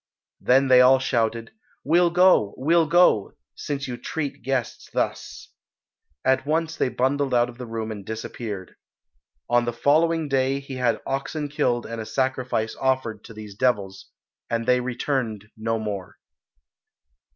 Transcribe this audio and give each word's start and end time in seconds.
Then 0.39 0.67
they 0.67 0.81
all 0.81 0.97
shouted, 0.97 1.51
"We'll 1.83 2.09
go, 2.09 2.55
we'll 2.57 2.87
go, 2.87 3.33
since 3.53 3.87
you 3.87 3.97
treat 3.97 4.41
guests 4.41 4.89
thus." 4.91 5.51
At 6.25 6.43
once 6.43 6.75
they 6.75 6.89
bundled 6.89 7.35
out 7.35 7.49
of 7.49 7.59
the 7.59 7.67
room 7.67 7.91
and 7.91 8.03
disappeared. 8.03 8.77
On 9.47 9.65
the 9.65 9.71
following 9.73 10.27
day 10.27 10.59
he 10.59 10.77
had 10.77 11.01
oxen 11.05 11.49
killed 11.49 11.85
and 11.85 12.01
a 12.01 12.07
sacrifice 12.07 12.75
offered 12.81 13.23
to 13.25 13.33
these 13.35 13.53
devils, 13.53 14.07
and 14.49 14.65
they 14.65 14.79
returned 14.79 15.51
no 15.55 15.77
more. 15.77 16.17